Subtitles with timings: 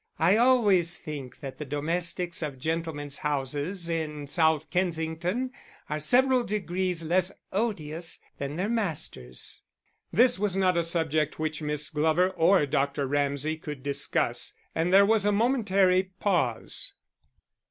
[0.17, 5.51] I always think that the domestics of gentlemen's houses in South Kensington
[5.91, 9.61] are several degrees less odious than their masters."
[10.11, 13.05] This was not a subject which Miss Glover or Dr.
[13.05, 16.93] Ramsay could discuss, and there was a momentary pause.